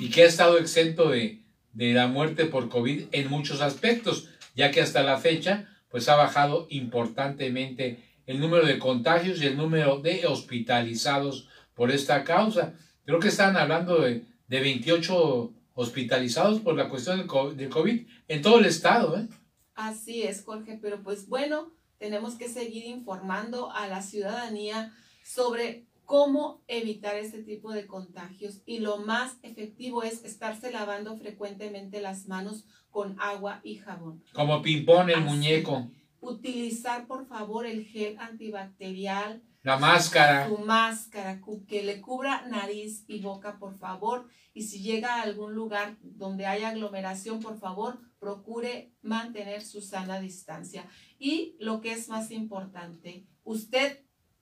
y 0.00 0.10
que 0.10 0.22
ha 0.22 0.26
estado 0.26 0.58
exento 0.58 1.10
de, 1.10 1.42
de 1.72 1.92
la 1.94 2.06
muerte 2.06 2.46
por 2.46 2.68
COVID 2.68 3.04
en 3.12 3.28
muchos 3.28 3.60
aspectos, 3.60 4.28
ya 4.54 4.70
que 4.70 4.80
hasta 4.80 5.02
la 5.02 5.18
fecha 5.18 5.68
pues 5.90 6.08
ha 6.08 6.16
bajado 6.16 6.66
importantemente 6.70 8.02
el 8.26 8.40
número 8.40 8.66
de 8.66 8.78
contagios 8.78 9.42
y 9.42 9.46
el 9.46 9.56
número 9.56 9.98
de 10.00 10.26
hospitalizados 10.26 11.48
por 11.74 11.90
esta 11.90 12.24
causa. 12.24 12.74
Creo 13.04 13.18
que 13.18 13.28
están 13.28 13.56
hablando 13.56 14.00
de, 14.00 14.24
de 14.48 14.60
28 14.60 15.52
hospitalizados 15.74 16.60
por 16.60 16.76
la 16.76 16.88
cuestión 16.88 17.26
del 17.56 17.68
COVID 17.68 18.06
en 18.28 18.42
todo 18.42 18.58
el 18.58 18.66
estado. 18.66 19.18
¿eh? 19.18 19.26
Así 19.74 20.22
es, 20.22 20.44
Jorge, 20.44 20.78
pero 20.80 21.02
pues 21.02 21.28
bueno, 21.28 21.72
tenemos 22.02 22.34
que 22.34 22.48
seguir 22.48 22.84
informando 22.86 23.70
a 23.70 23.86
la 23.86 24.02
ciudadanía 24.02 24.92
sobre 25.22 25.86
cómo 26.04 26.64
evitar 26.66 27.14
este 27.14 27.44
tipo 27.44 27.70
de 27.70 27.86
contagios 27.86 28.60
y 28.66 28.80
lo 28.80 28.98
más 28.98 29.36
efectivo 29.42 30.02
es 30.02 30.24
estarse 30.24 30.72
lavando 30.72 31.16
frecuentemente 31.16 32.00
las 32.00 32.26
manos 32.26 32.64
con 32.90 33.14
agua 33.20 33.60
y 33.62 33.76
jabón. 33.76 34.24
Como 34.32 34.60
ping-pong 34.62 35.10
el 35.10 35.14
Así. 35.14 35.24
muñeco, 35.24 35.92
Utilizar 36.20 37.06
por 37.06 37.24
favor 37.28 37.66
el 37.66 37.84
gel 37.84 38.18
antibacterial, 38.18 39.40
la 39.62 39.76
máscara. 39.78 40.48
su 40.48 40.58
máscara 40.58 41.40
que 41.68 41.84
le 41.84 42.00
cubra 42.00 42.46
nariz 42.48 43.04
y 43.06 43.20
boca 43.20 43.60
por 43.60 43.78
favor 43.78 44.26
y 44.52 44.62
si 44.62 44.82
llega 44.82 45.16
a 45.16 45.22
algún 45.22 45.54
lugar 45.54 45.96
donde 46.02 46.46
haya 46.46 46.70
aglomeración 46.70 47.38
por 47.38 47.58
favor 47.58 48.00
procure 48.18 48.92
mantener 49.02 49.62
su 49.62 49.80
sana 49.80 50.20
distancia 50.20 50.84
y 51.22 51.56
lo 51.60 51.80
que 51.80 51.92
es 51.92 52.08
más 52.08 52.30
importante 52.30 53.26
usted 53.44 54.00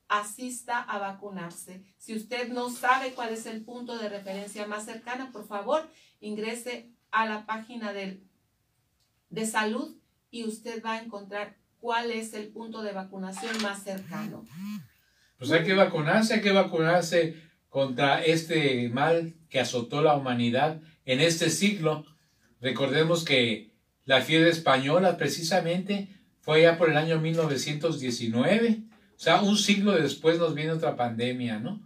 asista 0.08 0.80
a 0.80 0.99
vacunarse 0.99 1.84
si 1.99 2.16
usted 2.16 2.49
no 2.49 2.70
sabe 2.70 3.12
cuál 3.12 3.30
es 3.30 3.46
el 3.46 3.62
punto 3.64 3.99
de 3.99 4.08
referencia 4.08 4.66
más 4.66 4.87
cercana 4.87 5.30
por 5.30 5.46
favor 5.46 5.88
ingrese 6.20 6.90
a 7.10 7.26
la 7.26 7.46
página 7.46 7.92
del, 7.92 8.22
de 9.28 9.46
salud 9.46 9.96
y 10.30 10.44
usted 10.44 10.82
va 10.82 10.94
a 10.94 11.02
encontrar 11.02 11.56
cuál 11.78 12.10
es 12.10 12.34
el 12.34 12.49
punto 12.49 12.82
de 12.82 12.92
vacunación 12.92 13.60
más 13.62 13.82
cercano. 13.82 14.44
Pues 15.38 15.50
hay 15.50 15.64
que 15.64 15.75
vacunarse, 15.75 16.34
hay 16.34 16.40
que 16.40 16.52
vacunarse 16.52 17.37
contra 17.68 18.22
este 18.22 18.88
mal 18.90 19.34
que 19.49 19.60
azotó 19.60 20.02
la 20.02 20.14
humanidad 20.14 20.80
en 21.04 21.20
este 21.20 21.50
siglo. 21.50 22.04
Recordemos 22.60 23.25
que 23.25 23.72
la 24.04 24.20
fiebre 24.20 24.50
española 24.50 25.16
precisamente 25.16 26.08
fue 26.40 26.62
ya 26.62 26.78
por 26.78 26.90
el 26.90 26.97
año 26.97 27.20
1919. 27.20 28.80
O 29.16 29.23
sea, 29.23 29.42
un 29.42 29.56
siglo 29.56 29.92
después 29.92 30.38
nos 30.38 30.54
viene 30.54 30.73
otra 30.73 30.97
pandemia, 30.97 31.59
¿no? 31.59 31.80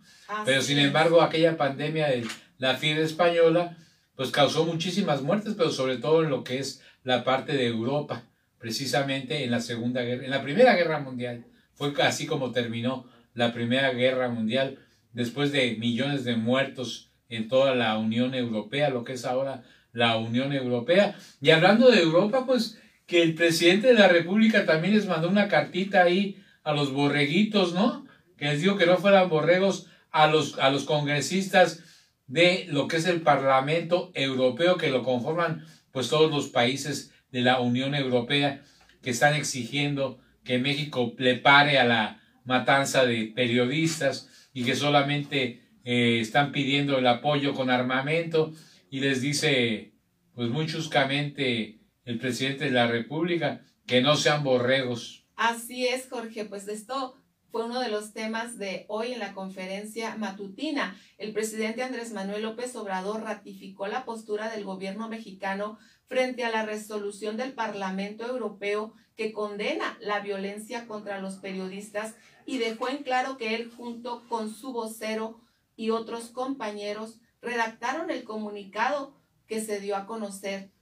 Pero 0.44 0.62
sin 0.62 0.78
embargo, 0.78 1.20
aquella 1.20 1.56
pandemia 1.56 2.08
de 2.08 2.26
la 2.58 2.76
fiebre 2.76 3.02
española, 3.02 3.76
pues 4.16 4.30
causó 4.30 4.64
muchísimas 4.64 5.23
muertes, 5.23 5.54
pero 5.56 5.70
sobre 5.70 5.99
todo 5.99 6.23
en 6.23 6.30
lo 6.30 6.44
que 6.44 6.58
es 6.58 6.82
la 7.02 7.25
parte 7.25 7.52
de 7.52 7.66
Europa, 7.66 8.25
precisamente 8.58 9.44
en 9.44 9.50
la 9.50 9.61
Segunda 9.61 10.02
Guerra, 10.02 10.25
en 10.25 10.30
la 10.30 10.42
Primera 10.42 10.75
Guerra 10.75 11.00
Mundial. 11.00 11.44
Fue 11.75 11.92
así 12.02 12.26
como 12.26 12.52
terminó 12.52 13.06
la 13.34 13.52
Primera 13.52 13.90
Guerra 13.90 14.28
Mundial, 14.28 14.78
después 15.12 15.52
de 15.52 15.76
millones 15.76 16.25
de 16.25 16.37
muertos 16.37 17.11
en 17.28 17.49
toda 17.49 17.75
la 17.75 17.99
Unión 17.99 18.34
Europea, 18.34 18.90
lo 18.90 19.04
que 19.04 19.14
es 19.14 19.25
ahora 19.25 19.64
la 19.92 20.16
Unión 20.16 20.52
Europea. 20.52 21.16
Y 21.40 21.50
hablando 21.50 21.90
de 21.90 22.00
Europa, 22.00 22.46
pues 22.46 22.80
que 23.06 23.23
el 23.23 23.34
presidente 23.34 23.88
de 23.88 23.94
la 23.94 24.08
República 24.08 24.64
también 24.64 24.94
les 24.94 25.06
mandó 25.06 25.28
una 25.28 25.49
cartita 25.49 26.02
ahí 26.02 26.42
a 26.62 26.73
los 26.73 26.92
borreguitos, 26.92 27.75
¿no? 27.75 28.06
Que 28.37 28.46
les 28.46 28.62
dijo 28.62 28.76
que 28.76 28.87
no 28.87 28.96
fueran 28.96 29.28
borregos 29.28 29.87
a 30.11 30.26
los, 30.26 30.58
a 30.58 30.70
los 30.70 30.84
congresistas 30.84 31.82
de 32.26 32.66
lo 32.70 32.88
que 32.88 32.96
es 32.96 33.06
el 33.06 33.20
Parlamento 33.20 34.11
Europeo, 34.14 34.76
que 34.76 34.90
lo 34.90 35.02
conforman 35.02 35.66
pues 35.92 36.08
todos 36.08 36.30
los 36.30 36.49
países 36.49 37.12
de 37.30 37.42
la 37.42 37.61
Unión 37.61 37.94
Europea 37.94 38.62
que 39.02 39.11
están 39.11 39.34
exigiendo 39.34 40.18
que 40.44 40.58
México 40.58 41.14
le 41.18 41.37
pare 41.37 41.78
a 41.78 41.84
la 41.84 42.20
matanza 42.44 43.04
de 43.04 43.32
periodistas 43.34 44.49
y 44.52 44.64
que 44.64 44.76
solamente 44.76 45.62
eh, 45.84 46.20
están 46.20 46.52
pidiendo 46.52 46.99
el 46.99 47.06
apoyo 47.06 47.54
con 47.54 47.70
armamento 47.70 48.52
y 48.90 49.00
les 49.00 49.20
dice 49.20 49.92
pues 50.34 50.49
muy 50.49 50.66
chuscamente 50.66 51.80
el 52.04 52.18
presidente 52.18 52.64
de 52.64 52.70
la 52.70 52.87
República 52.87 53.64
que 53.87 54.02
no 54.02 54.16
sean 54.16 54.44
borregos. 54.44 55.26
Así 55.37 55.87
es, 55.87 56.08
Jorge, 56.08 56.44
pues 56.44 56.68
esto 56.68 57.14
fue 57.50 57.64
uno 57.64 57.80
de 57.80 57.88
los 57.88 58.12
temas 58.12 58.58
de 58.58 58.84
hoy 58.88 59.12
en 59.12 59.20
la 59.20 59.32
conferencia 59.32 60.16
matutina. 60.16 60.99
El 61.18 61.32
presidente 61.32 61.82
Andrés 61.82 62.12
Manuel 62.12 62.42
López 62.42 62.75
Obrador 62.76 63.23
ratificó 63.23 63.87
la 63.87 64.04
postura 64.04 64.50
del 64.50 64.64
gobierno 64.64 65.08
mexicano 65.08 65.78
frente 66.06 66.44
a 66.44 66.50
la 66.50 66.66
resolución 66.66 67.37
del 67.37 67.52
Parlamento 67.52 68.26
Europeo 68.26 68.94
que 69.16 69.32
condena 69.32 69.96
la 70.00 70.20
violencia 70.20 70.87
contra 70.87 71.20
los 71.20 71.37
periodistas 71.37 72.14
y 72.46 72.58
dejó 72.58 72.88
en 72.88 73.04
claro 73.04 73.37
que 73.37 73.54
él 73.54 73.70
junto 73.75 74.26
con 74.28 74.52
su 74.52 74.73
vocero 74.73 75.40
y 75.76 75.90
otros 75.90 76.30
compañeros 76.30 77.20
redactaron 77.40 78.11
el 78.11 78.25
comunicado 78.25 79.16
que 79.46 79.61
se 79.61 79.80
dio 79.80 79.96
a 79.96 80.06
conocer 80.06 80.73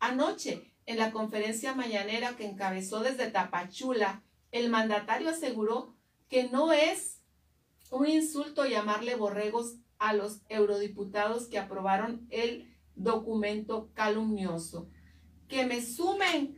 anoche 0.00 0.74
en 0.86 0.98
la 0.98 1.12
conferencia 1.12 1.74
mañanera 1.74 2.36
que 2.36 2.46
encabezó 2.46 3.00
desde 3.00 3.30
Tapachula. 3.30 4.24
El 4.50 4.70
mandatario 4.70 5.30
aseguró 5.30 5.94
que 6.28 6.48
no 6.48 6.72
es 6.72 7.22
un 7.90 8.08
insulto 8.08 8.66
llamarle 8.66 9.14
borregos 9.14 9.76
a 9.98 10.14
los 10.14 10.40
eurodiputados 10.48 11.46
que 11.46 11.58
aprobaron 11.58 12.26
el 12.30 12.74
documento 12.96 13.90
calumnioso. 13.94 14.88
Que 15.46 15.66
me 15.66 15.82
sumen 15.82 16.56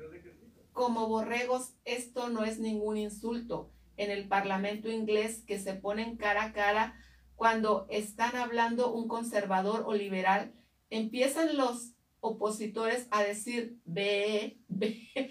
como 0.72 1.08
borregos, 1.08 1.74
esto 1.84 2.28
no 2.28 2.44
es 2.44 2.58
ningún 2.58 2.96
insulto. 2.96 3.70
En 3.96 4.10
el 4.10 4.28
Parlamento 4.28 4.88
inglés 4.88 5.42
que 5.46 5.58
se 5.58 5.74
ponen 5.74 6.16
cara 6.16 6.44
a 6.44 6.52
cara 6.52 6.96
cuando 7.34 7.86
están 7.90 8.36
hablando 8.36 8.92
un 8.92 9.08
conservador 9.08 9.82
o 9.86 9.94
liberal, 9.94 10.54
empiezan 10.88 11.56
los 11.56 11.92
opositores 12.22 13.08
a 13.10 13.22
decir 13.22 13.78
ve, 13.84 14.56
ve. 14.68 15.08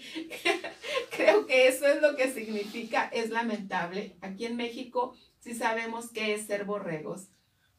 Creo 1.16 1.46
que 1.46 1.66
eso 1.66 1.86
es 1.86 2.02
lo 2.02 2.14
que 2.16 2.30
significa, 2.30 3.10
es 3.12 3.30
lamentable. 3.30 4.14
Aquí 4.20 4.44
en 4.44 4.56
México 4.56 5.16
sí 5.40 5.54
sabemos 5.54 6.10
qué 6.12 6.34
es 6.34 6.46
ser 6.46 6.64
borregos. 6.64 7.28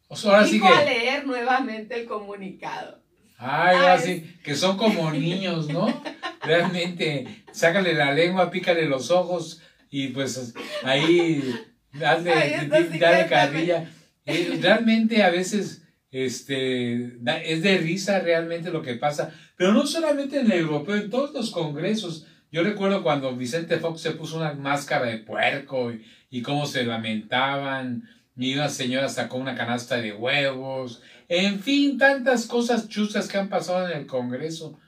O 0.08 0.16
sea, 0.16 0.32
ahora 0.32 0.48
sí 0.48 0.60
que... 0.60 0.68
a 0.68 0.84
leer 0.84 1.28
nuevamente 1.28 1.96
el 1.96 2.08
comunicado. 2.08 3.04
Ay, 3.38 3.78
ahora 3.78 4.00
sí, 4.00 4.36
que 4.44 4.56
son 4.56 4.78
como 4.78 5.12
niños, 5.12 5.70
¿no? 5.70 5.86
Realmente, 6.42 7.46
sácale 7.52 7.94
la 7.94 8.14
lengua, 8.14 8.50
pícale 8.50 8.88
los 8.88 9.12
ojos 9.12 9.62
y 9.92 10.08
pues 10.08 10.56
ahí 10.84 11.54
dale, 11.94 12.68
dale 13.00 13.28
carrilla. 13.28 13.92
Realmente 14.26 15.22
a 15.22 15.30
veces 15.30 15.83
este, 16.14 17.18
es 17.44 17.64
de 17.64 17.78
risa 17.80 18.20
realmente 18.20 18.70
lo 18.70 18.84
que 18.84 18.94
pasa, 18.94 19.34
pero 19.58 19.74
no 19.74 19.88
solamente 19.88 20.40
en 20.40 20.52
el 20.52 20.60
europeo, 20.60 20.96
en 20.96 21.10
todos 21.10 21.34
los 21.34 21.50
congresos. 21.50 22.28
Yo 22.52 22.62
recuerdo 22.62 23.02
cuando 23.02 23.36
Vicente 23.36 23.80
Fox 23.80 24.02
se 24.02 24.12
puso 24.12 24.38
una 24.38 24.54
máscara 24.54 25.08
de 25.08 25.18
puerco 25.18 25.92
y, 26.30 26.42
cómo 26.44 26.68
se 26.68 26.86
lamentaban, 26.86 28.08
y 28.38 28.54
una 28.54 28.70
señora 28.70 29.10
sacó 29.10 29.38
una 29.38 29.56
canasta 29.56 29.98
de 29.98 30.14
huevos, 30.14 31.02
en 31.30 31.60
fin, 31.60 31.98
tantas 31.98 32.46
cosas 32.46 32.90
chuscas 32.90 33.28
que 33.28 33.40
han 33.40 33.50
pasado 33.50 33.90
en 33.90 33.98
el 33.98 34.06
Congreso. 34.06 34.80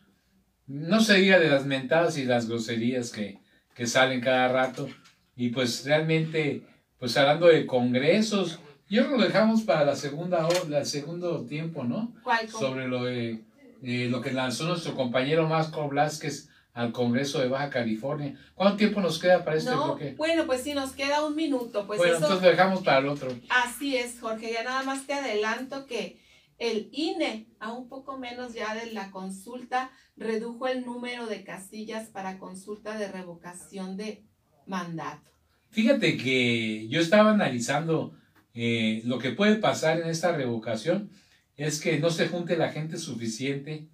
No 0.67 1.01
se 1.01 1.15
diga 1.15 1.39
de 1.39 1.49
las 1.49 1.65
mentadas 1.65 2.19
y 2.19 2.25
las 2.25 2.47
groserías 2.47 3.11
que, 3.11 3.39
que 3.73 3.87
salen 3.87 4.21
cada 4.21 4.47
rato. 4.49 4.87
Y 5.35 5.49
pues 5.49 5.85
realmente, 5.85 6.63
pues 6.99 7.17
hablando 7.17 7.47
de 7.47 7.65
congresos, 7.65 8.59
yo 8.89 9.07
lo 9.07 9.17
dejamos 9.17 9.63
para 9.63 9.85
la 9.85 9.95
segunda 9.95 10.47
el 10.47 10.85
segundo 10.85 11.45
tiempo, 11.45 11.83
¿no? 11.83 12.13
¿Cuál? 12.23 12.47
Sobre 12.49 12.87
lo 12.87 13.03
de 13.03 13.43
lo 13.81 14.21
que 14.21 14.31
lanzó 14.31 14.65
nuestro 14.65 14.95
compañero 14.95 15.47
Marco 15.47 15.87
Blasquez 15.87 16.49
al 16.73 16.91
Congreso 16.91 17.39
de 17.39 17.47
Baja 17.47 17.69
California. 17.69 18.37
¿Cuánto 18.53 18.77
tiempo 18.77 18.99
nos 18.99 19.19
queda 19.19 19.45
para 19.45 19.57
este 19.57 19.71
no, 19.71 19.85
bloque? 19.85 20.13
Bueno, 20.17 20.45
pues 20.45 20.61
sí, 20.61 20.73
nos 20.73 20.91
queda 20.91 21.25
un 21.25 21.35
minuto. 21.35 21.87
Pues 21.87 21.99
bueno, 21.99 22.15
entonces 22.15 22.41
lo 22.41 22.49
dejamos 22.49 22.83
para 22.83 22.99
el 22.99 23.07
otro. 23.07 23.29
Así 23.49 23.95
es, 23.95 24.19
Jorge. 24.19 24.51
Ya 24.51 24.63
nada 24.63 24.83
más 24.83 25.05
te 25.05 25.13
adelanto 25.13 25.85
que 25.85 26.19
el 26.57 26.89
INE, 26.91 27.47
a 27.59 27.71
un 27.71 27.87
poco 27.87 28.17
menos 28.17 28.53
ya 28.53 28.75
de 28.75 28.91
la 28.91 29.11
consulta, 29.11 29.91
redujo 30.17 30.67
el 30.67 30.85
número 30.85 31.27
de 31.27 31.43
casillas 31.43 32.09
para 32.09 32.39
consulta 32.39 32.97
de 32.97 33.09
revocación 33.09 33.97
de 33.97 34.23
mandato. 34.65 35.31
Fíjate 35.69 36.17
que 36.17 36.87
yo 36.89 36.99
estaba 36.99 37.31
analizando 37.31 38.17
eh, 38.55 39.01
lo 39.05 39.19
que 39.19 39.31
puede 39.31 39.55
pasar 39.55 39.99
en 39.99 40.07
esta 40.07 40.31
revocación 40.31 41.11
es 41.57 41.81
que 41.81 41.99
no 41.99 42.09
se 42.09 42.29
junte 42.29 42.57
la 42.57 42.71
gente 42.71 42.97
suficiente 42.97 43.89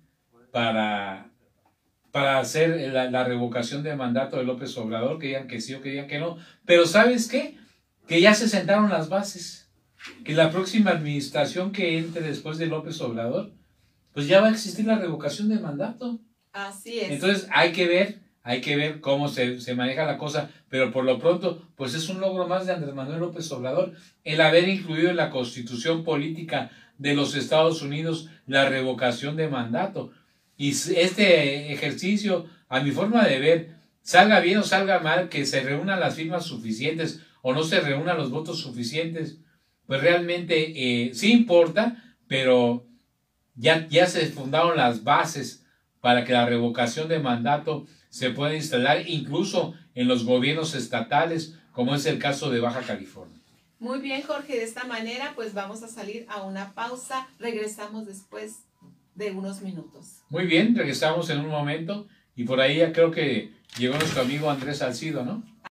para, 0.51 1.31
para 2.11 2.39
hacer 2.39 2.91
la, 2.91 3.09
la, 3.09 3.23
revocación 3.23 3.81
de 3.83 3.95
mandato 3.95 4.37
de 4.37 4.43
López 4.43 4.77
Obrador, 4.77 5.17
que 5.17 5.27
digan 5.27 5.47
que 5.47 5.61
sí 5.61 5.73
o 5.73 5.81
que 5.81 5.89
digan 5.89 6.07
que 6.07 6.19
no. 6.19 6.37
Pero 6.65 6.85
¿sabes 6.85 7.27
qué? 7.27 7.57
Que 8.07 8.21
ya 8.21 8.33
se 8.33 8.47
sentaron 8.47 8.89
las 8.89 9.09
bases. 9.09 9.69
Que 10.23 10.33
la 10.33 10.51
próxima 10.51 10.91
administración 10.91 11.71
que 11.71 11.97
entre 11.97 12.21
después 12.21 12.57
de 12.57 12.67
López 12.67 12.99
Obrador, 13.01 13.51
pues 14.13 14.27
ya 14.27 14.41
va 14.41 14.47
a 14.47 14.51
existir 14.51 14.85
la 14.85 14.97
revocación 14.97 15.49
de 15.49 15.59
mandato. 15.59 16.19
Así 16.51 16.99
es. 16.99 17.11
Entonces 17.11 17.47
hay 17.51 17.71
que 17.71 17.87
ver, 17.87 18.19
hay 18.43 18.61
que 18.61 18.75
ver 18.75 19.01
cómo 19.01 19.27
se, 19.27 19.61
se, 19.61 19.75
maneja 19.75 20.05
la 20.05 20.17
cosa, 20.17 20.49
pero 20.69 20.91
por 20.91 21.05
lo 21.05 21.19
pronto, 21.19 21.67
pues 21.75 21.93
es 21.93 22.09
un 22.09 22.19
logro 22.19 22.47
más 22.47 22.65
de 22.65 22.73
Andrés 22.73 22.95
Manuel 22.95 23.19
López 23.19 23.51
Obrador 23.51 23.93
el 24.23 24.41
haber 24.41 24.67
incluido 24.67 25.09
en 25.09 25.17
la 25.17 25.29
constitución 25.29 26.03
política 26.03 26.71
de 26.97 27.15
los 27.15 27.35
Estados 27.35 27.81
Unidos 27.81 28.29
la 28.45 28.69
revocación 28.69 29.35
de 29.35 29.47
mandato. 29.47 30.11
Y 30.57 30.69
este 30.69 31.73
ejercicio, 31.73 32.45
a 32.69 32.79
mi 32.81 32.91
forma 32.91 33.25
de 33.25 33.39
ver, 33.39 33.75
salga 34.01 34.39
bien 34.39 34.59
o 34.59 34.63
salga 34.63 34.99
mal, 34.99 35.29
que 35.29 35.45
se 35.45 35.61
reúnan 35.61 35.99
las 35.99 36.15
firmas 36.15 36.45
suficientes 36.45 37.21
o 37.41 37.53
no 37.53 37.63
se 37.63 37.79
reúnan 37.79 38.17
los 38.17 38.29
votos 38.29 38.59
suficientes, 38.59 39.39
pues 39.87 40.01
realmente 40.01 40.73
eh, 40.75 41.13
sí 41.13 41.31
importa, 41.31 42.15
pero 42.27 42.85
ya, 43.55 43.87
ya 43.89 44.05
se 44.05 44.27
fundaron 44.27 44.77
las 44.77 45.03
bases 45.03 45.65
para 45.99 46.23
que 46.23 46.33
la 46.33 46.45
revocación 46.45 47.07
de 47.07 47.19
mandato 47.19 47.85
se 48.11 48.29
pueda 48.29 48.53
instalar 48.53 49.07
incluso 49.07 49.73
en 49.95 50.07
los 50.07 50.25
gobiernos 50.25 50.75
estatales, 50.75 51.55
como 51.71 51.95
es 51.95 52.05
el 52.05 52.19
caso 52.19 52.51
de 52.51 52.59
Baja 52.59 52.81
California. 52.81 53.39
Muy 53.79 53.99
bien, 53.99 54.21
Jorge, 54.21 54.57
de 54.57 54.63
esta 54.63 54.83
manera 54.83 55.31
pues 55.33 55.55
vamos 55.55 55.81
a 55.81 55.87
salir 55.87 56.27
a 56.29 56.43
una 56.43 56.73
pausa. 56.73 57.27
Regresamos 57.39 58.05
después 58.05 58.57
de 59.15 59.31
unos 59.31 59.61
minutos. 59.61 60.19
Muy 60.29 60.45
bien, 60.45 60.75
regresamos 60.75 61.29
en 61.29 61.39
un 61.39 61.47
momento 61.47 62.07
y 62.35 62.43
por 62.43 62.59
ahí 62.59 62.77
ya 62.77 62.93
creo 62.93 63.11
que 63.11 63.51
llegó 63.79 63.95
nuestro 63.95 64.21
amigo 64.21 64.51
Andrés 64.51 64.79
Salcido, 64.79 65.23
¿no? 65.23 65.43